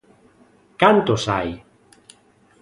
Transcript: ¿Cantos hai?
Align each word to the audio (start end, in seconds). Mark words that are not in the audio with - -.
¿Cantos 0.81 1.21
hai? 1.33 1.49